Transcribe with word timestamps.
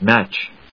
match. 0.00 0.34